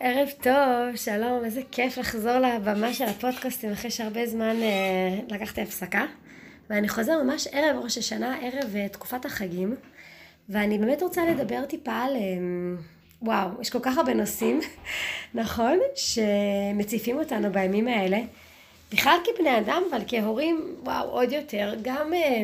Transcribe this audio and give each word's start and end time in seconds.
ערב 0.00 0.28
טוב, 0.40 0.96
שלום, 0.96 1.44
איזה 1.44 1.60
כיף 1.72 1.98
לחזור 1.98 2.38
לבמה 2.38 2.94
של 2.94 3.04
הפודקאסטים 3.04 3.72
אחרי 3.72 3.90
שהרבה 3.90 4.26
זמן 4.26 4.56
אה, 4.62 5.18
לקחתי 5.30 5.62
הפסקה. 5.62 6.06
ואני 6.70 6.88
חוזר 6.88 7.22
ממש 7.22 7.48
ערב 7.52 7.84
ראש 7.84 7.98
השנה, 7.98 8.36
ערב 8.42 8.76
אה, 8.76 8.88
תקופת 8.88 9.24
החגים. 9.24 9.76
ואני 10.48 10.78
באמת 10.78 11.02
רוצה 11.02 11.26
לדבר 11.26 11.64
טיפה 11.64 11.92
על... 11.92 12.16
אה, 12.16 12.20
וואו, 13.22 13.48
יש 13.60 13.70
כל 13.70 13.78
כך 13.82 13.98
הרבה 13.98 14.14
נושאים, 14.14 14.60
נכון? 15.34 15.78
שמציפים 15.94 17.18
אותנו 17.18 17.52
בימים 17.52 17.88
האלה. 17.88 18.18
בכלל 18.92 19.18
כבני 19.24 19.58
אדם, 19.58 19.82
אבל 19.90 20.02
כהורים, 20.08 20.76
וואו, 20.82 21.08
עוד 21.10 21.32
יותר. 21.32 21.74
גם, 21.82 22.14
אה, 22.14 22.42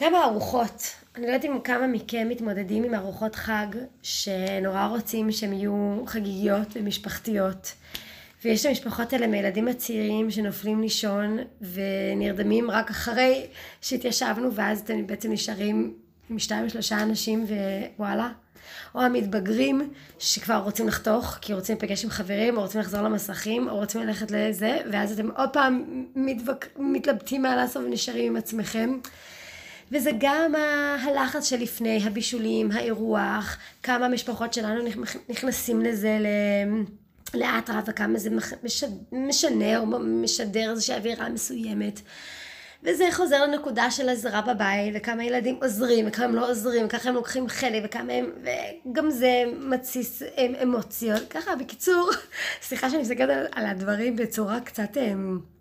גם 0.00 0.14
הארוחות. 0.14 0.82
אני 1.16 1.26
לא 1.26 1.32
יודעת 1.32 1.44
אם 1.44 1.60
כמה 1.64 1.86
מכם 1.86 2.26
מתמודדים 2.30 2.84
עם 2.84 2.94
ארוחות 2.94 3.34
חג, 3.34 3.66
שנורא 4.02 4.86
רוצים 4.86 5.32
שהן 5.32 5.52
יהיו 5.52 6.02
חגיגיות 6.06 6.68
ומשפחתיות. 6.74 7.72
ויש 8.44 8.60
את 8.60 8.66
המשפחות 8.66 9.12
האלה 9.12 9.26
מילדים 9.26 9.68
הצעירים 9.68 10.30
שנופלים 10.30 10.80
לישון 10.80 11.38
ונרדמים 11.60 12.70
רק 12.70 12.90
אחרי 12.90 13.46
שהתיישבנו 13.80 14.54
ואז 14.54 14.80
אתם 14.80 15.06
בעצם 15.06 15.32
נשארים 15.32 15.94
עם 16.30 16.38
שתיים 16.38 16.68
שלושה 16.68 17.02
אנשים 17.02 17.46
ווואלה. 17.98 18.28
או 18.94 19.02
המתבגרים 19.02 19.92
שכבר 20.18 20.56
רוצים 20.56 20.88
לחתוך 20.88 21.38
כי 21.40 21.54
רוצים 21.54 21.76
להיפגש 21.80 22.04
עם 22.04 22.10
חברים 22.10 22.56
או 22.56 22.62
רוצים 22.62 22.80
לחזור 22.80 23.02
למסכים 23.02 23.68
או 23.68 23.76
רוצים 23.76 24.00
ללכת 24.00 24.30
לזה 24.30 24.78
ואז 24.92 25.12
אתם 25.12 25.30
עוד 25.30 25.50
פעם 25.52 26.04
מתווק... 26.14 26.64
מתלבטים 26.78 27.42
מה 27.42 27.56
לעשות 27.56 27.84
ונשארים 27.84 28.26
עם 28.26 28.36
עצמכם. 28.36 28.98
וזה 29.92 30.10
גם 30.18 30.54
הלחץ 31.02 31.48
שלפני, 31.48 32.00
הבישולים, 32.06 32.70
האירוח, 32.72 33.58
כמה 33.82 34.08
משפחות 34.08 34.52
שלנו 34.52 34.82
נכנסים 35.28 35.80
לזה 35.80 36.18
ל... 36.20 36.26
לאט 37.34 37.70
רב 37.70 37.84
וכמה 37.86 38.18
זה 38.18 38.30
משנה 39.12 39.78
או 39.78 39.86
משדר 40.00 40.70
איזושהי 40.70 40.96
אווירה 40.96 41.28
מסוימת. 41.28 42.00
וזה 42.82 43.04
חוזר 43.12 43.46
לנקודה 43.46 43.90
של 43.90 44.08
עזרה 44.08 44.42
בבית, 44.42 44.94
וכמה 44.96 45.24
ילדים 45.24 45.58
עוזרים, 45.62 46.04
וכמה 46.08 46.24
הם 46.24 46.34
לא 46.34 46.50
עוזרים, 46.50 46.86
וככה 46.86 47.08
הם 47.08 47.14
לוקחים 47.14 47.48
חלק, 47.48 47.82
וכמה 47.84 48.12
הם, 48.12 48.30
וגם 48.86 49.10
זה 49.10 49.44
מתסיס 49.60 50.22
אמוציות. 50.62 51.22
ככה, 51.30 51.56
בקיצור, 51.56 52.10
סליחה 52.66 52.90
שאני 52.90 53.02
מסתכלת 53.02 53.30
על, 53.30 53.46
על 53.52 53.66
הדברים 53.66 54.16
בצורה 54.16 54.60
קצת... 54.60 54.96
אמ, 54.96 55.53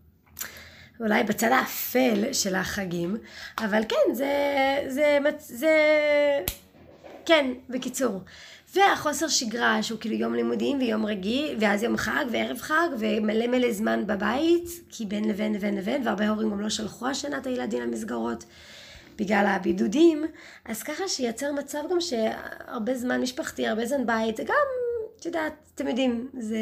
אולי 0.99 1.23
בצד 1.23 1.51
האפל 1.51 2.33
של 2.33 2.55
החגים, 2.55 3.17
אבל 3.57 3.81
כן, 3.89 4.13
זה, 4.13 4.33
זה, 4.87 5.19
זה, 5.39 5.69
כן, 7.25 7.45
בקיצור. 7.69 8.21
והחוסר 8.75 9.27
שגרה 9.27 9.83
שהוא 9.83 9.99
כאילו 9.99 10.15
יום 10.15 10.33
לימודים 10.33 10.77
ויום 10.79 11.05
רגיל 11.05 11.57
ואז 11.59 11.83
יום 11.83 11.97
חג 11.97 12.25
וערב 12.31 12.57
חג 12.57 12.87
ומלא 12.99 13.47
מלא 13.47 13.71
זמן 13.71 14.07
בבית 14.07 14.69
כי 14.89 15.05
בין 15.05 15.29
לבין 15.29 15.53
לבין 15.53 15.75
לבין 15.77 16.07
והרבה 16.07 16.29
הורים 16.29 16.49
גם 16.51 16.59
לא 16.59 16.69
שלחו 16.69 17.07
השנה 17.07 17.37
את 17.37 17.47
הילדים 17.47 17.81
למסגרות 17.81 18.43
בגלל 19.17 19.45
הבידודים 19.47 20.25
אז 20.65 20.83
ככה 20.83 21.07
שייצר 21.07 21.51
מצב 21.51 21.79
גם 21.91 22.01
שהרבה 22.01 22.95
זמן 22.95 23.21
משפחתי 23.21 23.67
הרבה 23.67 23.85
זמן 23.85 24.05
בית 24.05 24.37
זה 24.37 24.43
גם 24.43 24.67
את 25.19 25.25
יודעת 25.25 25.53
אתם 25.75 25.87
יודעים 25.87 26.29
זה 26.39 26.57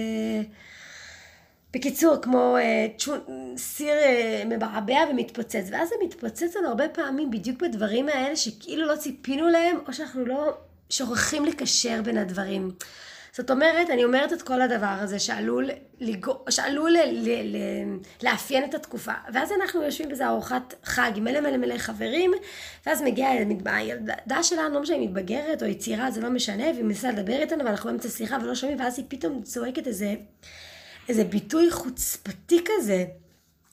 בקיצור, 1.74 2.18
כמו 2.22 2.58
אה, 2.58 2.88
צ'ו, 2.98 3.14
סיר 3.58 3.94
אה, 3.94 4.44
מבעבע 4.46 5.00
ומתפוצץ, 5.10 5.68
ואז 5.72 5.90
זה 5.90 5.96
מתפוצץ 6.04 6.56
לנו 6.56 6.68
הרבה 6.68 6.90
פעמים 6.90 7.32
בדיוק 7.32 7.62
בדברים 7.62 8.10
האלה 8.10 8.36
שכאילו 8.36 8.88
לא 8.88 8.96
ציפינו 8.96 9.50
להם, 9.50 9.78
או 9.88 9.94
שאנחנו 9.94 10.26
לא 10.26 10.58
שוכחים 10.90 11.46
לקשר 11.46 12.02
בין 12.02 12.18
הדברים. 12.18 12.72
זאת 13.34 13.52
אומרת, 13.52 13.90
אני 13.90 14.04
אומרת 14.04 14.34
את 14.34 14.42
כל 14.42 14.62
הדבר 14.62 14.96
הזה 15.00 15.20
שעלול, 15.20 15.70
לגו, 16.00 16.46
שעלול 16.50 16.92
ל, 16.92 16.98
ל, 17.12 17.30
ל, 17.30 17.58
לאפיין 18.24 18.64
את 18.64 18.74
התקופה. 18.74 19.12
ואז 19.34 19.52
אנחנו 19.62 19.84
יושבים 19.84 20.10
בזה 20.10 20.28
ארוחת 20.28 20.74
חג 20.84 21.12
עם 21.16 21.24
מלא 21.24 21.40
מלא 21.40 21.58
מלא 21.58 21.78
חברים, 21.78 22.32
ואז 22.86 23.02
מגיעה 23.02 23.32
הילדה 23.66 24.44
שלנו, 24.44 24.74
לא 24.74 24.82
משנה 24.82 24.96
אם 24.96 25.02
היא 25.02 25.10
מתבגרת 25.10 25.62
או 25.62 25.68
היא 25.68 25.80
צעירה, 25.80 26.12
זה 26.12 26.22
לא 26.22 26.30
משנה, 26.30 26.64
והיא 26.64 26.84
מנסה 26.84 27.12
לדבר 27.12 27.42
איתנו, 27.42 27.66
ואנחנו 27.66 27.90
באמצע 27.90 28.10
שיחה 28.10 28.38
ולא 28.44 28.56
שומעים, 28.56 28.80
ואז 28.80 28.98
היא 28.98 29.06
פתאום 29.10 29.42
צועקת 29.44 29.88
איזה, 29.88 30.16
איזה 31.12 31.24
ביטוי 31.24 31.72
חוצפתי 31.72 32.64
כזה. 32.66 33.06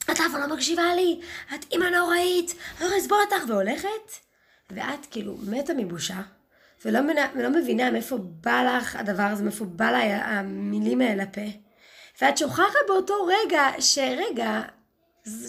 את 0.03 0.09
אף 0.09 0.33
לא 0.39 0.55
מקשיבה 0.55 0.95
לי, 0.95 1.19
את 1.55 1.65
אימא 1.71 1.85
נוראית, 1.85 2.55
אני 2.81 2.89
לא 2.89 2.97
אסבול 2.97 3.17
אותך, 3.21 3.49
והולכת, 3.49 4.11
ואת 4.69 5.05
כאילו 5.11 5.37
מתה 5.47 5.73
מבושה. 5.73 6.21
ולא, 6.85 6.99
ולא 7.35 7.49
מבינה 7.49 7.91
מאיפה 7.91 8.17
בא 8.21 8.63
לך 8.63 8.95
הדבר 8.95 9.23
הזה, 9.23 9.43
מאיפה 9.43 9.65
בא 9.65 9.91
לה 9.91 9.99
המילים 10.25 11.01
האלה 11.01 11.23
לפה. 11.23 11.41
ואת 12.21 12.37
שוכחת 12.37 12.73
באותו 12.87 13.13
רגע, 13.25 13.67
שרגע, 13.79 14.61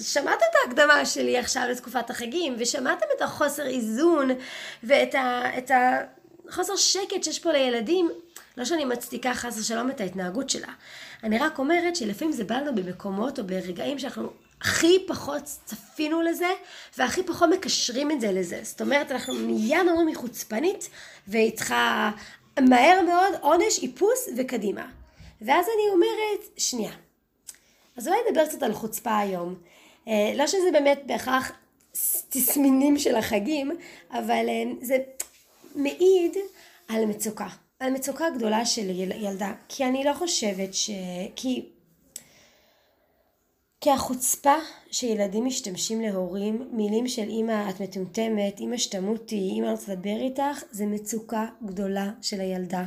שמעת 0.03 0.39
את 0.39 0.55
ההקדמה 0.65 1.07
שלי 1.07 1.39
עכשיו 1.39 1.67
לתקופת 1.71 2.11
החגים, 2.11 2.57
ושמעתם 2.59 3.07
את 3.17 3.23
החוסר 3.23 3.67
איזון, 3.67 4.31
ואת 4.83 5.15
ה, 5.15 5.59
את 5.59 5.71
החוסר 6.49 6.77
שקט 6.77 7.25
שיש 7.25 7.39
פה 7.39 7.53
לילדים. 7.53 8.11
לא 8.57 8.65
שאני 8.65 8.85
מצדיקה 8.85 9.35
חס 9.35 9.59
ושלום 9.59 9.91
את 9.91 10.01
ההתנהגות 10.01 10.51
שלה. 10.51 10.73
אני 11.25 11.39
רק 11.39 11.59
אומרת 11.59 11.97
שלפעמים 11.97 12.33
זה 12.33 12.45
בא 12.45 12.55
לנו 12.55 12.75
במקומות 12.75 13.39
או 13.39 13.47
ברגעים 13.47 13.99
שאנחנו 13.99 14.31
הכי 14.61 14.99
פחות 15.07 15.43
צפינו 15.65 16.23
לזה, 16.23 16.49
והכי 16.99 17.23
פחות 17.23 17.49
מקשרים 17.51 18.11
את 18.11 18.21
זה 18.21 18.33
לזה. 18.33 18.61
זאת 18.63 18.81
אומרת, 18.81 19.13
אנחנו 19.13 19.35
מיד 19.35 19.79
אומרים 19.89 20.07
היא 20.07 20.17
חוצפנית, 20.17 20.89
והיא 21.29 21.57
צריכה 21.57 22.11
מהר 22.61 23.03
מאוד 23.03 23.35
עונש, 23.41 23.83
איפוס 23.83 24.29
וקדימה. 24.37 24.87
ואז 25.41 25.67
אני 25.67 25.95
אומרת, 25.95 26.49
שנייה. 26.57 26.93
אז 27.97 28.09
אולי 28.09 28.19
נדבר 28.29 28.47
קצת 28.47 28.63
על 28.63 28.73
חוצפה 28.73 29.19
היום. 29.19 29.55
אה, 30.09 30.33
לא 30.37 30.47
שזה 30.47 30.71
באמת 30.73 31.03
בהכרח 31.07 31.53
תסמינים 32.29 32.99
של 32.99 33.17
החגים, 33.17 33.71
אבל 34.11 34.49
אה, 34.49 34.63
זה 34.83 34.97
מעיד 35.75 36.37
על 36.89 37.05
מצוקה. 37.07 37.49
על 37.81 37.93
מצוקה 37.93 38.25
גדולה 38.37 38.67
של 38.67 38.91
ילדה. 39.15 39.53
כי 39.69 39.85
אני 39.85 40.05
לא 40.05 40.15
חושבת 40.15 40.75
ש... 40.75 40.91
כי 41.37 41.69
כי 43.81 43.91
החוצפה 43.91 44.55
שילדים 44.91 45.45
משתמשים 45.45 46.01
להורים, 46.01 46.69
מילים 46.73 47.09
של 47.09 47.29
אמא 47.29 47.71
את 47.71 47.81
מטומטמת, 47.81 48.61
אמא 48.61 48.77
שתמותי, 48.77 49.51
אמא 49.59 49.71
רוצה 49.71 49.93
לדבר 49.93 50.17
איתך, 50.21 50.63
זה 50.71 50.87
מצוקה 50.87 51.47
גדולה 51.65 52.11
של 52.23 52.41
הילדה. 52.41 52.85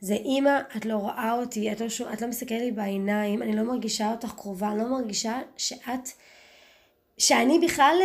זה 0.00 0.14
אמא, 0.14 0.60
את 0.76 0.86
לא 0.86 0.96
רואה 0.96 1.32
אותי, 1.32 1.72
את 1.72 1.80
לא, 1.80 1.86
את 2.12 2.22
לא 2.22 2.28
מסתכלת 2.28 2.60
לי 2.60 2.72
בעיניים, 2.72 3.42
אני 3.42 3.56
לא 3.56 3.62
מרגישה 3.62 4.10
אותך 4.10 4.32
קרובה, 4.36 4.68
אני 4.68 4.78
לא 4.78 4.88
מרגישה 4.88 5.40
שאת, 5.56 6.08
שאני 7.18 7.58
בכלל, 7.58 7.96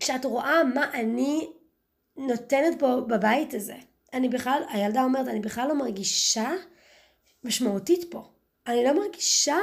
כשאת 0.00 0.24
רואה 0.24 0.64
מה 0.64 0.90
אני 0.94 1.48
נותנת 2.16 2.78
פה 2.78 3.00
בבית 3.00 3.54
הזה. 3.54 3.76
אני 4.12 4.28
בכלל, 4.28 4.62
הילדה 4.68 5.04
אומרת, 5.04 5.28
אני 5.28 5.40
בכלל 5.40 5.68
לא 5.68 5.74
מרגישה 5.74 6.50
משמעותית 7.44 8.10
פה. 8.10 8.22
אני 8.66 8.84
לא 8.84 8.92
מרגישה 8.92 9.58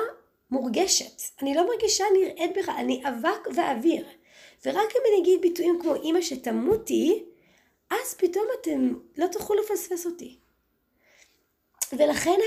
מורגשת. 0.51 1.21
אני 1.41 1.55
לא 1.55 1.67
מרגישה 1.67 2.03
נראית 2.19 2.51
בכלל, 2.57 2.75
אני 2.77 3.03
אבק 3.09 3.47
ואוויר. 3.55 4.05
ורק 4.65 4.75
אם 4.75 5.01
אני 5.09 5.21
אגיד 5.21 5.41
ביטויים 5.41 5.79
כמו 5.81 5.95
אמא 6.03 6.21
שתמותי, 6.21 7.23
אז 7.89 8.13
פתאום 8.17 8.45
אתם 8.61 8.93
לא 9.17 9.27
תוכלו 9.27 9.55
לפספס 9.55 10.05
אותי. 10.05 10.37
ולכן 11.93 12.37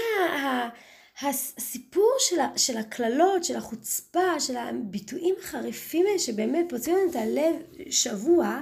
הסיפור 1.22 2.12
של, 2.56 2.76
הקללות, 2.76 3.44
של 3.44 3.56
החוצפה, 3.56 4.40
של 4.40 4.56
הביטויים 4.56 5.34
החריפים 5.38 6.06
האלה 6.06 6.18
שבאמת 6.18 6.66
פוצעים 6.68 6.96
לנו 6.96 7.10
את 7.10 7.16
הלב 7.16 7.54
שבוע, 7.90 8.60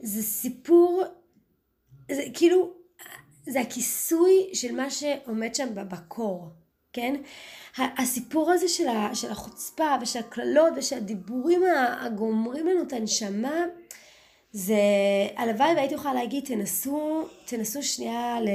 זה 0.00 0.22
סיפור, 0.22 1.02
זה 2.14 2.22
כאילו, 2.34 2.72
זה 3.46 3.60
הכיסוי 3.60 4.50
של 4.52 4.74
מה 4.74 4.90
שעומד 4.90 5.54
שם 5.54 5.68
בקור. 5.74 6.48
כן? 6.92 7.14
הסיפור 7.78 8.50
הזה 8.50 8.68
של, 8.68 8.88
ה, 8.88 9.14
של 9.14 9.30
החוצפה 9.30 9.96
ושל 10.02 10.18
הקללות 10.18 10.72
ושל 10.76 10.96
הדיבורים 10.96 11.62
הגומרים 12.00 12.66
לנו 12.66 12.82
את 12.82 12.92
הנשמה 12.92 13.64
זה 14.52 14.76
הלוואי 15.36 15.74
והייתי 15.74 15.94
יכולה 15.94 16.14
להגיד 16.14 16.44
תנסו 16.44 17.28
תנסו 17.44 17.82
שנייה 17.82 18.40
ל, 18.40 18.48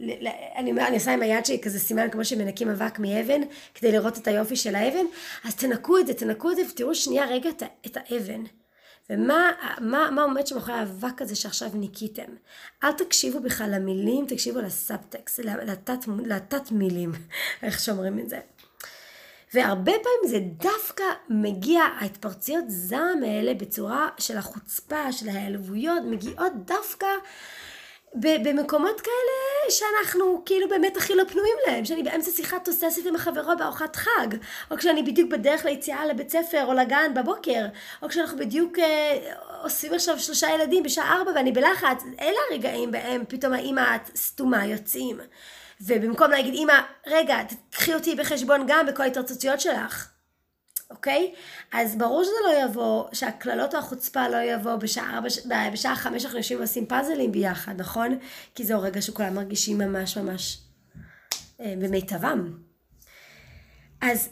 ל, 0.00 0.28
ל, 0.28 0.28
אני, 0.56 0.72
אני 0.72 0.96
עושה 0.96 1.12
עם 1.12 1.22
היד 1.22 1.46
שלי 1.46 1.60
כזה 1.60 1.78
סימן 1.78 2.10
כמו 2.10 2.24
שמנקים 2.24 2.68
אבק 2.68 2.98
מאבן 2.98 3.40
כדי 3.74 3.92
לראות 3.92 4.18
את 4.18 4.28
היופי 4.28 4.56
של 4.56 4.74
האבן 4.74 5.04
אז 5.44 5.54
תנקו 5.54 5.98
את 5.98 6.06
זה 6.06 6.14
תנקו 6.14 6.50
את 6.50 6.56
זה 6.56 6.62
ותראו 6.70 6.94
שנייה 6.94 7.26
רגע 7.26 7.50
את, 7.50 7.62
את 7.86 7.96
האבן 7.96 8.42
ומה 9.10 9.50
מה, 9.80 10.10
מה 10.10 10.22
עומד 10.22 10.46
שם 10.46 10.56
אחרי 10.56 10.74
האבק 10.74 11.22
הזה 11.22 11.36
שעכשיו 11.36 11.68
ניקיתם. 11.74 12.32
אל 12.84 12.92
תקשיבו 12.92 13.40
בכלל 13.40 13.70
למילים, 13.74 14.26
תקשיבו 14.26 14.60
לסאבטקסט, 14.60 15.38
לתת, 15.38 15.98
לתת 16.26 16.72
מילים, 16.72 17.12
איך 17.62 17.80
שאומרים 17.80 18.18
את 18.18 18.28
זה. 18.28 18.40
והרבה 19.54 19.92
פעמים 19.92 20.26
זה 20.26 20.38
דווקא 20.68 21.04
מגיע, 21.28 21.82
ההתפרצויות 21.82 22.64
זעם 22.68 23.22
האלה 23.22 23.54
בצורה 23.54 24.08
של 24.18 24.36
החוצפה, 24.36 25.12
של 25.12 25.28
ההיעלבויות, 25.28 26.02
מגיעות 26.10 26.52
דווקא 26.64 27.06
במקומות 28.14 29.00
כאלה 29.00 29.70
שאנחנו 29.70 30.42
כאילו 30.46 30.68
באמת 30.68 30.96
הכי 30.96 31.14
לא 31.14 31.24
פנויים 31.24 31.56
להם, 31.66 31.84
שאני 31.84 32.02
באמצע 32.02 32.30
שיחה 32.30 32.58
תוססת 32.58 33.06
עם 33.06 33.14
החברות 33.14 33.58
בארוחת 33.58 33.96
חג, 33.96 34.26
או 34.70 34.76
כשאני 34.76 35.02
בדיוק 35.02 35.30
בדרך 35.30 35.64
ליציאה 35.64 36.06
לבית 36.06 36.30
ספר 36.30 36.64
או 36.64 36.72
לגן 36.72 37.14
בבוקר, 37.14 37.66
או 38.02 38.08
כשאנחנו 38.08 38.38
בדיוק 38.38 38.78
אה, 38.78 39.32
עושים 39.62 39.94
עכשיו 39.94 40.18
שלושה 40.18 40.50
ילדים 40.50 40.82
בשעה 40.82 41.16
ארבע 41.16 41.30
ואני 41.34 41.52
בלחץ, 41.52 42.02
אלה 42.20 42.38
הרגעים 42.50 42.90
בהם 42.90 43.24
פתאום 43.28 43.52
האמא 43.52 43.96
סתומה 44.16 44.66
יוצאים. 44.66 45.20
ובמקום 45.80 46.30
להגיד 46.30 46.54
אמא, 46.54 46.80
רגע, 47.06 47.36
תקחי 47.70 47.94
אותי 47.94 48.14
בחשבון 48.14 48.64
גם 48.66 48.86
בכל 48.86 49.02
ההתרוצצויות 49.02 49.60
שלך. 49.60 50.19
אוקיי? 50.90 51.34
אז 51.72 51.96
ברור 51.96 52.24
שזה 52.24 52.32
לא 52.48 52.64
יבוא, 52.64 53.04
שהקללות 53.12 53.74
או 53.74 53.78
החוצפה 53.78 54.28
לא 54.28 54.36
יבוא 54.36 54.76
בשעה, 54.76 55.14
ארבע, 55.16 55.70
בשעה 55.72 55.96
חמש 55.96 56.24
אנחנו 56.24 56.38
יושבים 56.38 56.58
ועושים 56.58 56.86
פאזלים 56.86 57.32
ביחד, 57.32 57.80
נכון? 57.80 58.18
כי 58.54 58.64
זהו 58.64 58.82
רגע 58.82 59.02
שכולם 59.02 59.34
מרגישים 59.34 59.78
ממש 59.78 60.18
ממש 60.18 60.58
אה, 61.60 61.74
במיטבם. 61.78 62.52
אז, 64.00 64.28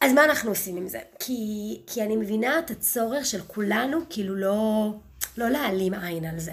אז 0.00 0.12
מה 0.12 0.24
אנחנו 0.24 0.50
עושים 0.50 0.76
עם 0.76 0.88
זה? 0.88 1.00
כי, 1.18 1.82
כי 1.86 2.02
אני 2.02 2.16
מבינה 2.16 2.58
את 2.58 2.70
הצורך 2.70 3.26
של 3.26 3.40
כולנו, 3.46 3.98
כאילו 4.10 4.36
לא, 4.36 4.94
לא 5.36 5.48
להעלים 5.48 5.94
עין 5.94 6.24
על 6.24 6.38
זה. 6.38 6.52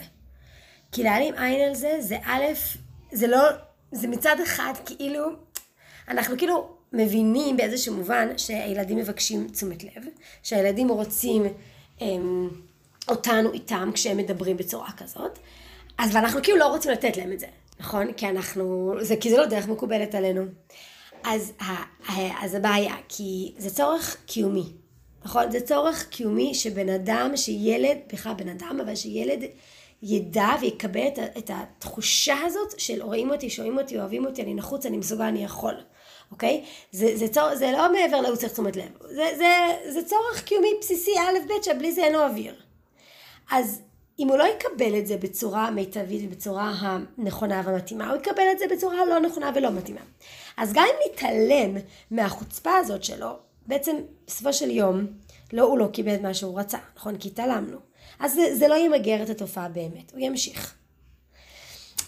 כי 0.92 1.04
להעלים 1.04 1.34
עין 1.36 1.70
על 1.70 1.76
זה, 1.76 1.98
זה 2.00 2.18
א', 2.24 2.44
זה 3.12 3.28
לא, 3.28 3.50
זה 3.92 4.08
מצד 4.08 4.36
אחד 4.44 4.74
כאילו, 4.86 5.30
אנחנו 6.08 6.38
כאילו 6.38 6.79
מבינים 6.94 7.58
באיזשהו 7.58 7.96
מובן 7.96 8.38
שהילדים 8.38 8.98
מבקשים 8.98 9.48
תשומת 9.48 9.84
לב, 9.84 10.04
שהילדים 10.44 10.90
רוצים 10.90 11.46
הם, 12.02 12.50
אותנו 13.08 13.54
איתם 13.54 13.92
כשהם 13.94 14.18
מדברים 14.18 14.58
בצורה 14.58 14.92
כזאת, 14.98 15.40
אז 15.98 16.16
ואנחנו 16.16 16.44
כאילו 16.44 16.58
לא 16.58 16.68
רוצים 16.68 16.92
לתת 16.92 17.18
להם 17.18 17.32
את 17.32 17.40
זה, 17.40 17.48
נכון? 17.80 18.14
כי 18.14 18.30
אנחנו, 18.30 18.94
זה, 19.02 19.16
כי 19.16 19.30
זה 19.30 19.38
לא 19.38 19.46
דרך 19.46 19.68
מקובלת 19.68 20.16
עלינו. 20.16 20.46
אז, 21.24 21.52
אז 22.42 22.56
הבעיה, 22.56 22.96
כי 23.10 23.54
זה 23.58 23.70
צורך 23.70 24.18
קיומי, 24.26 24.66
נכון? 25.26 25.52
זה 25.52 25.62
צורך 25.62 26.08
קיומי 26.10 26.54
שבן 26.54 26.90
אדם, 26.90 27.32
שילד, 27.36 27.98
בכלל 28.14 28.34
בן 28.34 28.50
אדם, 28.50 28.80
אבל 28.84 28.96
שילד 28.96 29.40
ידע 30.04 30.50
ויקבל 30.62 31.08
את, 31.08 31.20
את 31.38 31.52
התחושה 31.54 32.36
הזאת 32.46 32.80
של 32.80 33.02
רואים 33.02 33.32
אותי, 33.32 33.50
שומעים 33.50 33.78
אותי, 33.78 34.00
אוהבים 34.00 34.26
אותי, 34.26 34.42
אני 34.42 34.54
נחוץ, 34.54 34.86
אני 34.86 34.98
מסוגל, 34.98 35.24
אני 35.24 35.44
יכול. 35.44 35.74
אוקיי? 36.32 36.64
זה, 36.92 37.18
זה, 37.18 37.28
צור, 37.28 37.56
זה 37.56 37.72
לא 37.72 37.94
מעבר 37.94 38.22
להוא 38.22 38.36
צריך 38.36 38.54
תשומת 38.54 38.76
לב. 38.76 38.90
זה, 39.02 39.26
זה, 39.38 39.48
זה 39.90 40.04
צורך 40.04 40.44
קיומי 40.44 40.70
בסיסי 40.82 41.12
א' 41.20 41.48
ב' 41.48 41.64
שבלי 41.64 41.92
זה 41.92 42.04
אין 42.04 42.14
לו 42.14 42.26
אוויר. 42.26 42.56
אז 43.52 43.82
אם 44.20 44.28
הוא 44.28 44.38
לא 44.38 44.44
יקבל 44.44 44.98
את 45.00 45.08
זה 45.08 45.18
בצורה 45.18 45.72
מיטבית 45.72 46.22
ובצורה 46.28 46.74
הנכונה 46.80 47.62
והמתאימה, 47.66 48.10
הוא 48.10 48.18
יקבל 48.18 48.44
את 48.52 48.60
זה 48.60 48.66
בצורה 48.72 49.06
לא 49.06 49.20
נכונה 49.20 49.52
ולא 49.56 49.72
מתאימה. 49.72 50.02
אז 50.58 50.74
גם 50.74 50.86
אם 50.86 51.12
נתעלם 51.12 51.78
מהחוצפה 52.12 52.76
הזאת 52.78 53.04
שלו, 53.04 53.38
בעצם 53.68 53.96
בסופו 54.28 54.54
של 54.54 54.72
יום, 54.72 55.08
לא 55.54 55.64
הוא 55.64 55.78
לא 55.78 55.88
קיבל 55.88 56.16
את 56.16 56.22
מה 56.22 56.34
שהוא 56.34 56.60
רצה, 56.60 56.78
נכון? 56.96 57.18
כי 57.18 57.28
התעלמנו. 57.28 57.78
אז 58.20 58.34
זה, 58.34 58.56
זה 58.56 58.68
לא 58.68 58.76
ימגר 58.76 59.24
את 59.24 59.30
התופעה 59.30 59.70
באמת, 59.70 60.12
הוא 60.12 60.20
ימשיך. 60.20 60.79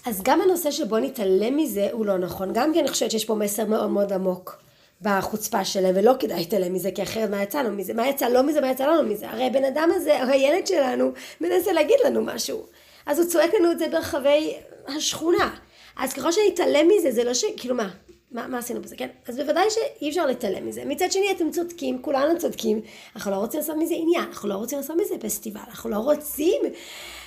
אז 0.05 0.21
גם 0.23 0.41
הנושא 0.41 0.71
שבו 0.71 0.97
נתעלם 0.97 1.57
מזה 1.57 1.87
הוא 1.91 2.05
לא 2.05 2.17
נכון. 2.17 2.53
גם 2.53 2.73
כי 2.73 2.79
אני 2.79 2.87
חושבת 2.87 3.11
שיש 3.11 3.25
פה 3.25 3.35
מסר 3.35 3.65
מאוד 3.65 3.89
מאוד 3.89 4.13
עמוק 4.13 4.61
בחוצפה 5.01 5.65
שלהם, 5.65 5.95
ולא 5.97 6.13
כדאי 6.19 6.39
להתעלם 6.39 6.73
מזה, 6.73 6.91
כי 6.91 7.03
אחרת 7.03 7.29
מה 7.29 7.43
יצא 7.43 7.61
לנו 7.61 7.75
מזה? 7.75 7.93
מה 7.93 8.07
יצא 8.07 8.27
לא 8.27 8.43
מזה, 8.43 8.61
מה 8.61 8.71
יצא 8.71 8.87
לנו 8.87 9.09
מזה? 9.09 9.29
הרי 9.29 9.47
הבן 9.47 9.65
אדם 9.65 9.89
הזה, 9.95 10.23
הילד 10.23 10.67
שלנו, 10.67 11.11
מנסה 11.41 11.73
להגיד 11.73 11.97
לנו 12.05 12.21
משהו. 12.21 12.65
אז 13.05 13.19
הוא 13.19 13.27
צועק 13.27 13.53
לנו 13.53 13.71
את 13.71 13.79
זה 13.79 13.85
ברחבי 13.91 14.55
השכונה. 14.87 15.55
אז 15.97 16.13
ככל 16.13 16.31
שנתעלם 16.31 16.87
מזה, 16.87 17.11
זה 17.11 17.23
לא 17.23 17.33
ש... 17.33 17.45
כאילו 17.57 17.75
מה? 17.75 17.89
מה, 18.31 18.47
מה 18.47 18.57
עשינו 18.57 18.81
בזה, 18.81 18.95
כן? 18.95 19.07
אז 19.27 19.37
בוודאי 19.37 19.65
שאי 19.69 20.09
אפשר 20.09 20.25
להתעלם 20.25 20.67
מזה. 20.67 20.85
מצד 20.85 21.11
שני, 21.11 21.31
אתם 21.31 21.51
צודקים, 21.51 22.01
כולנו 22.01 22.39
צודקים. 22.39 22.81
אנחנו 23.15 23.31
לא 23.31 23.35
רוצים 23.35 23.59
לעשות 23.59 23.75
מזה 23.79 23.93
עניין, 23.97 24.23
אנחנו 24.23 24.49
לא 24.49 24.53
רוצים 24.53 24.77
לעשות 24.77 24.95
מזה 25.01 25.15
פסטיבל, 25.19 25.59
אנחנו 25.67 25.89
לא 25.89 25.97
רוצים 25.97 26.61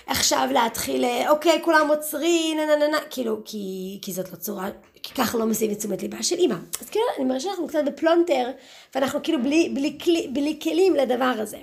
עכשיו 0.06 0.48
להתחיל, 0.52 1.04
אה, 1.04 1.30
אוקיי, 1.30 1.60
כולם 1.64 1.88
עוצרים, 1.88 2.56
נה 2.56 2.66
נה 2.66 2.76
נה 2.76 2.88
נה, 2.88 2.98
כאילו, 3.10 3.42
כי, 3.44 3.98
כי 4.02 4.12
זאת 4.12 4.30
לא 4.32 4.36
צורה, 4.36 4.70
כי 5.02 5.14
ככה 5.14 5.38
לא 5.38 5.46
מסיב 5.46 5.70
את 5.70 5.78
תשומת 5.78 6.02
ליבה 6.02 6.22
של 6.22 6.36
אימא. 6.36 6.56
אז 6.80 6.90
כאילו, 6.90 7.04
אני 7.16 7.24
מרגישה 7.24 7.48
שאנחנו 7.48 7.68
קצת 7.68 7.84
בפלונטר, 7.86 8.50
ואנחנו 8.94 9.20
כאילו 9.22 9.42
בלי, 9.42 9.68
בלי, 9.74 9.98
בלי, 10.06 10.28
בלי 10.32 10.58
כלים 10.62 10.96
לדבר 10.96 11.34
הזה. 11.38 11.58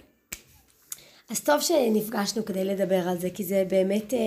אז 1.30 1.42
טוב 1.42 1.62
שנפגשנו 1.62 2.46
כדי 2.46 2.66
לדבר 2.66 3.08
על 3.10 3.20
זה, 3.20 3.30
כי 3.30 3.44
זה 3.44 3.64
באמת... 3.68 4.14
אה, 4.14 4.20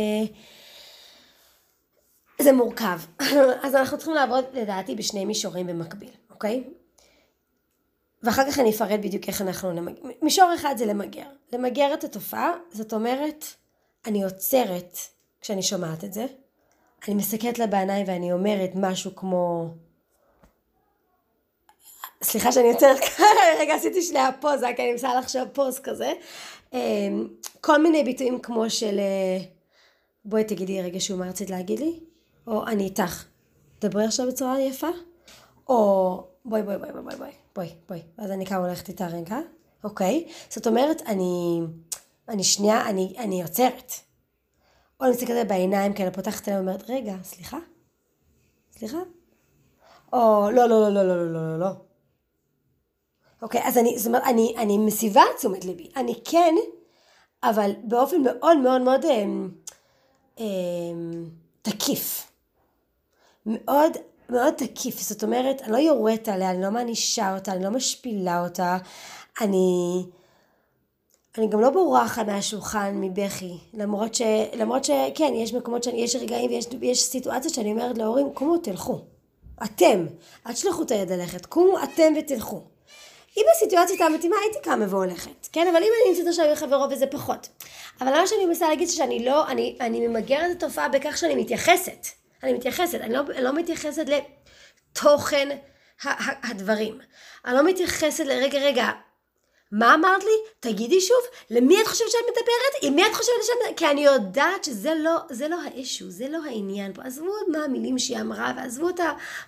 זה 2.38 2.52
מורכב. 2.52 2.98
אז 3.64 3.74
אנחנו 3.74 3.96
צריכים 3.96 4.14
לעבוד 4.14 4.44
לדעתי 4.52 4.94
בשני 4.94 5.24
מישורים 5.24 5.66
במקביל, 5.66 6.10
אוקיי? 6.30 6.64
ואחר 8.22 8.50
כך 8.50 8.58
אני 8.58 8.70
אפרט 8.70 9.00
בדיוק 9.00 9.28
איך 9.28 9.42
אנחנו 9.42 9.72
נמגר. 9.72 10.02
מישור 10.22 10.54
אחד 10.54 10.74
זה 10.78 10.86
למגר. 10.86 11.26
למגר 11.52 11.94
את 11.94 12.04
התופעה, 12.04 12.52
זאת 12.72 12.92
אומרת, 12.92 13.44
אני 14.06 14.24
עוצרת 14.24 14.98
כשאני 15.40 15.62
שומעת 15.62 16.04
את 16.04 16.12
זה, 16.12 16.26
אני 17.08 17.14
מסתכלת 17.14 17.58
לה 17.58 17.66
בעיניים 17.66 18.06
ואני 18.08 18.32
אומרת 18.32 18.70
משהו 18.74 19.14
כמו... 19.14 19.68
סליחה 22.22 22.52
שאני 22.52 22.68
יוצרת 22.68 22.98
ככה, 23.06 23.24
רגע 23.60 23.74
עשיתי 23.74 24.02
שנייה 24.02 24.30
פוזה, 24.40 24.66
כי 24.76 24.82
אני 24.82 24.92
מנסה 24.92 25.14
לחשוב 25.14 25.48
פוז 25.52 25.78
כזה. 25.78 26.12
אמ, 26.72 27.28
כל 27.60 27.82
מיני 27.82 28.04
ביטויים 28.04 28.38
כמו 28.38 28.70
של 28.70 28.98
אה, 28.98 29.44
בואי 30.24 30.44
תגידי 30.44 30.82
רגע 30.82 31.00
שוב 31.00 31.18
מה 31.18 31.28
רצית 31.28 31.50
להגיד 31.50 31.78
לי, 31.78 32.00
או 32.46 32.66
אני 32.66 32.84
איתך, 32.84 33.24
דברי 33.80 34.04
עכשיו 34.04 34.26
בצורה 34.26 34.60
יפה, 34.60 34.88
או 35.68 36.26
בואי 36.44 36.62
בואי 36.62 36.78
בואי 36.78 36.92
בואי 36.92 37.16
בואי 37.16 37.30
בואי 37.54 37.74
בואי, 37.88 38.02
ואז 38.18 38.30
אני 38.30 38.46
כמה 38.46 38.58
הולכת 38.58 38.88
איתה 38.88 39.06
רגע, 39.06 39.38
אוקיי? 39.84 40.28
זאת 40.50 40.66
אומרת, 40.66 41.02
אני, 41.06 41.60
אני 42.28 42.44
שנייה, 42.44 42.88
אני, 42.88 43.14
אני 43.18 43.42
עוצרת. 43.42 43.92
או 45.00 45.04
אני 45.04 45.14
מסתכלת 45.14 45.48
בעיניים, 45.48 45.92
אני 46.00 46.10
פותחת 46.10 46.48
עליהם 46.48 46.66
ואומרת, 46.66 46.90
רגע, 46.90 47.14
סליחה? 47.22 47.58
סליחה? 48.78 48.98
או 50.12 50.50
לא, 50.52 50.68
לא, 50.68 50.80
לא, 50.80 50.90
לא, 50.90 51.06
לא, 51.06 51.32
לא, 51.32 51.32
לא, 51.32 51.58
לא. 51.58 51.70
אוקיי, 53.42 53.60
אז 53.64 53.78
אני, 53.78 53.98
זאת 53.98 54.06
אומרת, 54.06 54.22
אני, 54.26 54.54
אני 54.58 54.78
מסיבה 54.78 55.22
תשומת 55.38 55.64
ליבי. 55.64 55.90
אני 55.96 56.20
כן, 56.24 56.54
אבל 57.42 57.70
באופן 57.84 58.22
מאוד 58.22 58.58
מאוד 58.58 58.80
מאוד 58.80 59.04
אה, 59.04 59.24
אה, 60.38 60.44
תקיף. 61.62 62.33
מאוד 63.46 63.92
מאוד 64.30 64.54
תקיף, 64.54 65.00
זאת 65.00 65.22
אומרת, 65.22 65.62
אני 65.62 65.72
לא 65.72 65.76
יורדת 65.76 66.28
עליה, 66.28 66.50
אני 66.50 66.62
לא 66.62 66.70
מענישה 66.70 67.34
אותה, 67.34 67.52
אני 67.52 67.64
לא 67.64 67.70
משפילה 67.70 68.44
אותה, 68.44 68.78
אני... 69.40 70.02
אני 71.38 71.48
גם 71.48 71.60
לא 71.60 71.70
בורחת 71.70 72.26
מהשולחן 72.26 73.00
מבכי, 73.00 73.58
למרות 73.72 74.14
ש... 74.14 74.22
למרות 74.56 74.84
שכן, 74.84 75.32
יש 75.34 75.54
מקומות 75.54 75.82
שאני, 75.82 76.02
יש 76.02 76.16
רגעים 76.16 76.50
ויש 76.50 76.66
יש 76.82 77.02
סיטואציות 77.02 77.54
שאני 77.54 77.72
אומרת 77.72 77.98
להורים, 77.98 78.32
קומו 78.34 78.58
תלכו. 78.58 79.00
אתם, 79.64 80.06
אל 80.46 80.52
תשלחו 80.52 80.82
את 80.82 80.90
היד 80.90 81.12
ללכת, 81.12 81.46
קומו 81.46 81.78
אתם 81.82 82.12
ותלכו. 82.18 82.60
אם 83.36 83.42
הסיטואציה 83.56 83.94
הייתה 83.94 84.08
מתאימה 84.08 84.36
הייתי 84.44 84.58
קמה 84.62 84.84
והולכת, 84.88 85.48
כן? 85.52 85.66
אבל 85.68 85.76
אם 85.76 85.88
אני 86.02 86.10
נמצאת 86.10 86.26
עכשיו 86.26 86.44
עם 86.44 86.54
חברות 86.54 86.92
וזה 86.92 87.06
פחות. 87.06 87.48
אבל 88.00 88.10
מה 88.10 88.26
שאני 88.26 88.46
מנסה 88.46 88.68
להגיד 88.68 88.88
שאני 88.88 89.24
לא, 89.24 89.48
אני, 89.48 89.76
אני 89.80 90.08
ממגרת 90.08 90.50
את 90.50 90.62
התופעה 90.62 90.88
בכך 90.88 91.16
שאני 91.18 91.34
מתייחסת. 91.34 92.06
אני 92.42 92.52
מתייחסת, 92.52 93.00
אני 93.00 93.14
לא, 93.14 93.20
אני 93.34 93.44
לא 93.44 93.54
מתייחסת 93.54 94.04
לתוכן 94.08 95.48
הדברים. 96.42 96.98
אני 97.44 97.54
לא 97.54 97.64
מתייחסת 97.64 98.24
לרגע, 98.24 98.58
רגע, 98.58 98.90
מה 99.72 99.94
אמרת 99.94 100.24
לי? 100.24 100.30
תגידי 100.60 101.00
שוב, 101.00 101.18
למי 101.50 101.82
את 101.82 101.86
חושבת 101.86 102.10
שאת 102.10 102.20
מדברת? 102.30 102.82
עם 102.82 102.94
מי 102.94 103.06
את 103.06 103.14
חושבת 103.14 103.34
שאת 103.42 103.54
מדברת? 103.60 103.78
כי 103.78 103.86
אני 103.86 104.04
יודעת 104.04 104.64
שזה 104.64 104.94
לא, 104.94 105.16
זה 105.30 105.48
לא 105.48 105.56
האישו, 105.62 106.10
זה 106.10 106.28
לא 106.28 106.38
העניין 106.44 106.92
פה. 106.92 107.02
עזבו 107.02 107.32
מה 107.52 107.64
המילים 107.64 107.98
שהיא 107.98 108.20
אמרה, 108.20 108.52
ועזבו 108.56 108.88
את 108.88 109.00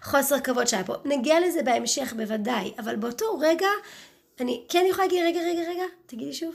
החוסר 0.02 0.40
כבוד 0.40 0.66
שהיה 0.66 0.84
פה. 0.84 0.94
נגיע 1.04 1.40
לזה 1.40 1.62
בהמשך 1.62 2.12
בוודאי, 2.16 2.74
אבל 2.78 2.96
באותו 2.96 3.38
רגע, 3.40 3.68
אני 4.40 4.64
כן 4.68 4.84
יכולה 4.88 5.06
להגיד, 5.06 5.22
רגע, 5.26 5.40
רגע, 5.40 5.70
רגע, 5.70 5.84
תגידי 6.06 6.32
שוב. 6.32 6.54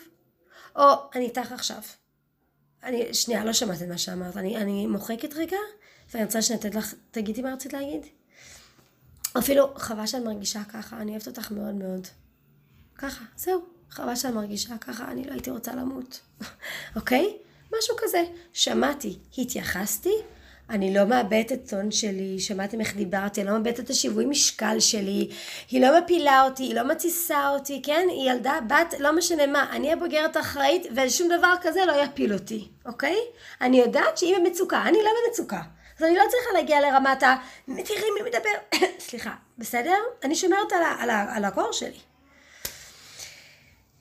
או, 0.76 0.84
אני 1.16 1.26
איתך 1.26 1.52
עכשיו. 1.52 1.82
אני, 2.84 3.14
שנייה, 3.14 3.46
לא 3.46 3.54
שמעת 3.54 3.82
את 3.82 3.88
מה 3.88 3.98
שאמרת. 3.98 4.38
אני, 4.38 4.58
אני 4.58 4.88
מוחקת 4.88 5.34
רגע, 5.34 5.58
ואני 6.14 6.26
רוצה 6.26 6.42
שנתת 6.42 6.76
לך, 6.76 6.94
תגידי 7.12 7.42
מה 7.42 7.54
רצית 7.54 7.74
להגיד. 7.74 8.06
אפילו, 9.38 9.74
חבל 9.76 10.06
שאת 10.06 10.24
מרגישה 10.24 10.64
ככה, 10.64 10.98
אני 10.98 11.12
אוהבת 11.12 11.28
אותך 11.28 11.52
מאוד 11.52 11.76
מאוד. 11.76 12.08
ככה, 12.96 13.24
זהו, 13.38 13.62
חבל 13.90 14.16
שאני 14.16 14.34
מרגישה 14.34 14.78
ככה, 14.78 15.12
אני 15.12 15.24
לא 15.24 15.32
הייתי 15.32 15.52
רוצה 15.52 15.76
למות, 15.76 16.20
אוקיי? 16.96 17.38
משהו 17.78 17.96
כזה. 18.00 18.24
שמעתי, 18.54 19.18
התייחסתי, 19.38 20.14
אני 20.70 20.94
לא 20.94 21.06
מאבדת 21.06 21.52
את 21.52 21.70
טון 21.70 21.92
שלי, 21.92 22.40
שמעתם 22.40 22.80
איך 22.80 22.96
דיברתי, 22.96 23.42
אני 23.42 23.50
לא 23.50 23.58
מאבדת 23.58 23.80
את 23.80 23.90
השיווי 23.90 24.26
משקל 24.26 24.80
שלי, 24.80 25.30
היא 25.70 25.82
לא 25.82 26.00
מפילה 26.00 26.44
אותי, 26.44 26.64
היא 26.64 26.76
לא 26.76 26.88
מתסיסה 26.88 27.50
אותי, 27.50 27.82
כן? 27.84 28.08
היא 28.10 28.32
ילדה, 28.32 28.60
בת, 28.68 28.94
לא 29.00 29.16
משנה 29.16 29.48
מה, 29.48 29.68
אני 29.72 29.94
הבוגרת 29.94 30.36
האחראית 30.36 30.88
ושום 30.96 31.30
דבר 31.38 31.54
כזה 31.62 31.80
לא 31.88 32.04
יפיל 32.04 32.34
אותי, 32.34 32.68
אוקיי? 32.86 33.18
אני 33.62 33.80
יודעת 33.80 34.18
שהיא 34.18 34.36
במצוקה, 34.38 34.82
אני 34.82 34.98
לא 34.98 35.10
במצוקה. 35.28 35.62
אז 36.02 36.06
אני 36.06 36.16
לא 36.16 36.24
צריכה 36.30 36.50
להגיע 36.54 36.82
לרמת 36.82 37.24
ה... 37.24 37.36
תראי 37.66 38.12
מי 38.16 38.30
מדבר, 38.30 38.80
סליחה, 39.08 39.34
בסדר? 39.58 39.96
אני 40.24 40.36
שומרת 40.36 40.72
על, 40.72 40.84
על, 41.00 41.10
על 41.10 41.46
הקור 41.46 41.72
שלי. 41.72 42.00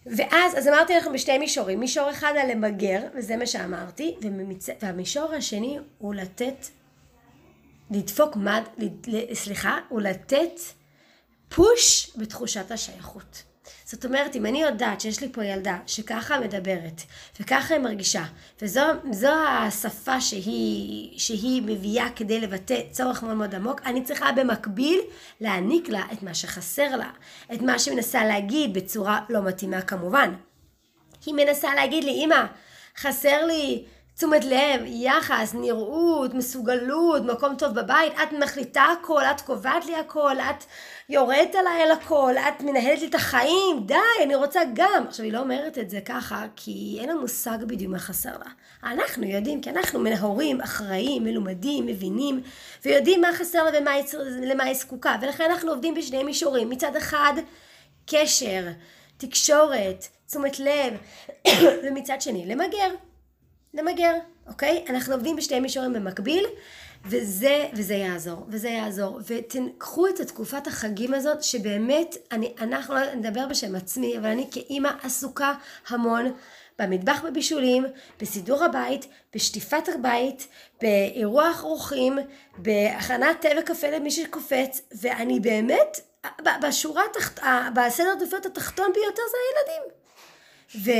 ואז, 0.07 0.59
אז 0.59 0.69
אמרתי 0.69 0.97
לכם 0.97 1.13
בשתי 1.13 1.39
מישורים, 1.39 1.81
מישור 1.81 2.11
אחד 2.11 2.33
על 2.41 2.51
למגר, 2.51 3.01
וזה 3.15 3.37
מה 3.37 3.47
שאמרתי, 3.47 4.17
וממצ... 4.23 4.69
והמישור 4.83 5.33
השני 5.33 5.79
הוא 5.99 6.15
לתת, 6.15 6.67
לדפוק 7.91 8.37
מד, 8.37 8.63
סליחה, 9.33 9.79
הוא 9.89 10.01
לתת 10.01 10.61
פוש 11.49 12.11
בתחושת 12.17 12.71
השייכות. 12.71 13.43
זאת 13.85 14.05
אומרת, 14.05 14.37
אם 14.37 14.47
אני 14.47 14.63
יודעת 14.63 15.01
שיש 15.01 15.21
לי 15.21 15.33
פה 15.33 15.45
ילדה 15.45 15.79
שככה 15.87 16.41
מדברת, 16.41 17.03
וככה 17.41 17.75
היא 17.75 17.83
מרגישה, 17.83 18.25
וזו 18.63 19.31
השפה 19.49 20.21
שהיא, 20.21 21.19
שהיא 21.19 21.63
מביאה 21.63 22.07
כדי 22.17 22.41
לבטא 22.41 22.81
צורך 22.91 23.23
מאוד 23.23 23.37
מאוד 23.37 23.55
עמוק, 23.55 23.81
אני 23.87 24.05
צריכה 24.05 24.33
במקביל 24.33 25.01
להעניק 25.41 25.89
לה 25.89 26.03
את 26.13 26.23
מה 26.23 26.35
שחסר 26.35 26.97
לה, 26.97 27.11
את 27.55 27.63
מה 27.63 27.79
שהיא 27.79 27.95
מנסה 27.95 28.25
להגיד 28.25 28.75
בצורה 28.75 29.21
לא 29.29 29.43
מתאימה 29.43 29.83
כמובן. 29.83 30.35
היא 31.27 31.35
מנסה 31.35 31.75
להגיד 31.75 32.05
לי, 32.05 32.25
אמא, 32.25 32.45
חסר 32.97 33.47
לי 33.47 33.85
תשומת 34.21 34.45
לב, 34.45 34.81
יחס, 34.87 35.55
נראות, 35.55 36.35
מסוגלות, 36.35 37.25
מקום 37.25 37.55
טוב 37.57 37.75
בבית, 37.75 38.13
את 38.23 38.33
מחליטה 38.33 38.85
הכל, 39.01 39.23
את 39.25 39.41
קובעת 39.41 39.87
לי 39.87 39.97
הכל, 39.97 40.37
את 40.41 40.65
יורדת 41.09 41.55
עליי 41.55 41.83
על 41.83 41.91
הכל, 41.91 42.35
את 42.49 42.63
מנהלת 42.63 43.01
לי 43.01 43.07
את 43.07 43.15
החיים, 43.15 43.87
די, 43.87 43.95
אני 44.23 44.35
רוצה 44.35 44.61
גם. 44.75 45.05
עכשיו, 45.09 45.25
היא 45.25 45.33
לא 45.33 45.39
אומרת 45.39 45.79
את 45.79 45.91
זה 45.91 46.01
ככה, 46.01 46.47
כי 46.57 46.97
אין 47.01 47.09
לה 47.09 47.15
מושג 47.15 47.59
בדיוק 47.67 47.93
מה 47.93 47.99
חסר 47.99 48.31
לה. 48.31 48.51
אנחנו 48.93 49.25
יודעים, 49.27 49.61
כי 49.61 49.71
אנחנו 49.71 50.01
הורים, 50.21 50.61
אחראים, 50.61 51.25
מלומדים, 51.25 51.87
מבינים, 51.87 52.43
ויודעים 52.85 53.21
מה 53.21 53.29
חסר 53.33 53.65
לה 53.65 53.71
ולמה 54.43 54.65
היא 54.65 54.75
זקוקה, 54.75 55.17
ולכן 55.23 55.45
אנחנו 55.51 55.71
עובדים 55.71 55.95
בשני 55.95 56.23
מישורים. 56.23 56.71
מצד 56.71 56.97
אחד, 56.97 57.33
קשר, 58.07 58.67
תקשורת, 59.17 60.07
תשומת 60.27 60.59
לב, 60.61 60.95
ומצד 61.85 62.21
שני, 62.21 62.47
למגר. 62.47 63.10
למגר, 63.75 64.15
אוקיי? 64.47 64.85
אנחנו 64.89 65.15
עובדים 65.15 65.37
בשתי 65.37 65.61
מישורים 65.61 65.93
במקביל, 65.93 66.47
וזה, 67.05 67.69
וזה 67.73 67.95
יעזור, 67.95 68.47
וזה 68.49 68.69
יעזור. 68.69 69.21
ותקחו 69.27 70.09
את 70.09 70.21
התקופת 70.21 70.67
החגים 70.67 71.15
הזאת, 71.15 71.43
שבאמת, 71.43 72.17
אני, 72.33 72.55
אנחנו, 72.61 72.95
לא 72.95 73.15
נדבר 73.15 73.47
בשם 73.47 73.75
עצמי, 73.75 74.19
אבל 74.19 74.27
אני 74.27 74.49
כאימא 74.51 74.91
עסוקה 75.03 75.53
המון 75.89 76.33
במטבח 76.79 77.23
בבישולים, 77.25 77.87
בסידור 78.21 78.65
הבית, 78.65 79.07
בשטיפת 79.35 79.89
הבית, 79.95 80.49
באירוח 80.83 81.65
אורחים, 81.65 82.19
בהכנת 82.59 83.41
תה 83.41 83.49
וקפה 83.61 83.91
למי 83.91 84.11
שקופץ, 84.11 84.81
ואני 85.01 85.41
באמת, 85.41 86.01
בשורה 86.63 87.03
התחת... 87.11 87.41
בסדר 87.75 88.09
העדיפויות 88.09 88.47
התחתון 88.47 88.93
ביותר 88.95 89.23
זה 89.31 89.37
הילדים. 89.47 90.00
ו, 90.75 90.91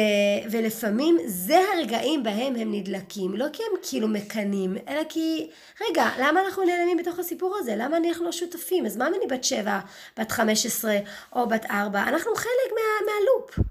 ולפעמים 0.51 1.19
זה 1.27 1.59
הרגעים 1.75 2.23
בהם 2.23 2.57
הם 2.57 2.75
נדלקים, 2.75 3.37
לא 3.37 3.47
כי 3.53 3.63
הם 3.63 3.79
כאילו 3.83 4.09
מקנאים, 4.09 4.77
אלא 4.89 5.03
כי, 5.09 5.51
רגע, 5.89 6.09
למה 6.19 6.41
אנחנו 6.41 6.65
נעלמים 6.65 6.97
בתוך 6.97 7.19
הסיפור 7.19 7.57
הזה? 7.59 7.75
למה 7.77 7.97
אנחנו 7.97 8.25
לא 8.25 8.33
שותפים? 8.33 8.87
אז 8.87 8.97
מה 8.97 9.09
אם 9.09 9.15
אני 9.15 9.27
בת 9.27 9.45
שבע, 9.45 9.79
בת 10.19 10.33
חמש 10.33 10.67
עשרה 10.67 10.97
או 11.33 11.49
בת 11.49 11.67
ארבע? 11.71 12.03
אנחנו 12.03 12.35
חלק 12.35 12.73
מה, 12.75 13.07
מהלופ. 13.07 13.71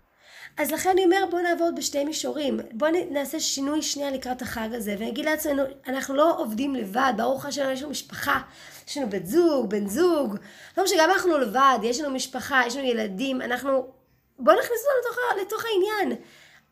אז 0.58 0.72
לכן 0.72 0.90
אני 0.90 1.06
אומר 1.06 1.24
בוא 1.32 1.40
נעבוד 1.42 1.76
בשתי 1.76 2.04
מישורים, 2.04 2.60
בוא 2.72 2.88
נעשה 3.12 3.40
שינוי 3.40 3.82
שנייה 3.82 4.12
לקראת 4.12 4.42
החג 4.42 4.70
הזה 4.74 4.96
ונגיד 5.00 5.26
לעצמנו 5.26 5.64
אנחנו 5.88 6.16
לא 6.16 6.40
עובדים 6.40 6.76
לבד, 6.76 7.14
ברוך 7.18 7.46
השם 7.46 7.70
יש 7.74 7.82
לנו 7.82 7.92
משפחה, 7.92 8.42
יש 8.88 8.98
לנו 8.98 9.10
בת 9.10 9.26
זוג, 9.26 9.70
בן 9.70 9.88
זוג, 9.88 10.36
לא 10.78 10.84
משנה 10.84 11.04
גם 11.04 11.12
אנחנו 11.12 11.38
לבד, 11.38 11.80
יש 11.84 12.02
לנו 12.02 12.10
משפחה, 12.10 12.62
יש 12.68 12.76
לנו 12.76 12.86
ילדים, 12.86 13.42
אנחנו 13.42 13.99
בוא 14.40 14.54
נכניס 14.54 14.82
אותם 14.86 15.10
לתוך, 15.10 15.18
לתוך 15.42 15.66
העניין. 15.66 16.22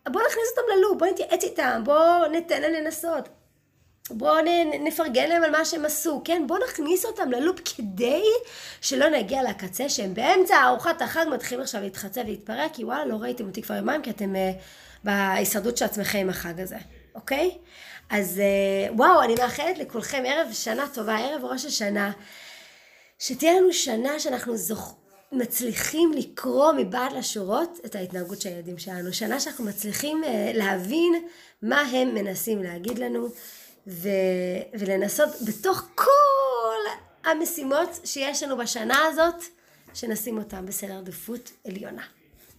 בוא 0.09 0.21
נכניס 0.21 0.47
אותם 0.50 0.77
ללופ, 0.77 0.97
בוא 0.97 1.07
נתייעץ 1.07 1.43
איתם, 1.43 1.81
בוא 1.86 2.27
ניתן 2.31 2.62
להם 2.62 2.74
לנסות. 2.74 3.29
בואו 4.09 4.36
נפרגן 4.83 5.29
להם 5.29 5.43
על 5.43 5.51
מה 5.51 5.65
שהם 5.65 5.86
עשו, 5.86 6.21
כן? 6.25 6.47
בואו 6.47 6.63
נכניס 6.63 7.05
אותם 7.05 7.31
ללופ 7.31 7.59
כדי 7.75 8.24
שלא 8.81 9.09
נגיע 9.09 9.43
לקצה 9.43 9.89
שהם 9.89 10.13
באמצע 10.13 10.63
ארוחת 10.63 11.01
החג 11.01 11.25
מתחילים 11.31 11.62
עכשיו 11.62 11.81
להתחצה 11.81 12.21
ולהתפרק, 12.21 12.74
כי 12.74 12.83
וואלה, 12.83 13.05
לא 13.05 13.15
ראיתם 13.15 13.47
אותי 13.47 13.62
כבר 13.62 13.75
יומיים, 13.75 14.01
כי 14.01 14.09
אתם 14.09 14.36
uh, 14.36 14.38
בהישרדות 15.03 15.77
של 15.77 15.86
עצמכם 15.86 16.19
עם 16.19 16.29
החג 16.29 16.59
הזה, 16.59 16.77
אוקיי? 17.15 17.57
אז 18.09 18.41
uh, 18.89 18.93
וואו, 18.93 19.24
אני 19.24 19.36
מאחלת 19.36 19.77
לכולכם 19.77 20.24
ערב 20.27 20.47
שנה 20.53 20.88
טובה, 20.93 21.17
ערב 21.17 21.45
ראש 21.45 21.65
השנה, 21.65 22.12
שתהיה 23.19 23.53
לנו 23.59 23.74
שנה 23.74 24.19
שאנחנו 24.19 24.57
זוכרים. 24.57 25.07
מצליחים 25.31 26.13
לקרוא 26.13 26.72
מבעד 26.77 27.12
לשורות 27.13 27.79
את 27.86 27.96
ההתנהגות 27.96 28.41
של 28.41 28.50
הילדים 28.50 28.77
שלנו. 28.77 29.13
שנה 29.13 29.39
שאנחנו 29.39 29.65
מצליחים 29.65 30.24
אה, 30.24 30.51
להבין 30.53 31.27
מה 31.62 31.81
הם 31.81 32.15
מנסים 32.15 32.63
להגיד 32.63 33.00
לנו 33.00 33.27
ו... 33.88 34.10
ולנסות 34.74 35.29
בתוך 35.48 35.89
כל 35.96 36.79
המשימות 37.24 37.89
שיש 38.03 38.43
לנו 38.43 38.57
בשנה 38.57 39.05
הזאת, 39.05 39.43
שנשים 39.93 40.38
אותם 40.38 40.65
בסדר 40.65 40.98
עדיפות 40.98 41.51
עליונה. 41.67 42.03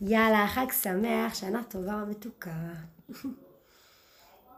יאללה, 0.01 0.47
חג 0.49 0.67
שמח, 0.83 1.35
שנה 1.35 1.63
טובה 1.69 2.03
ומתוקה. 2.07 2.51